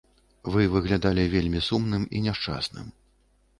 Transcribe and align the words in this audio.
Вы 0.55 0.63
выглядалі 0.75 1.27
вельмі 1.35 1.61
сумным 1.69 2.09
і 2.19 2.25
няшчасным. 2.31 2.91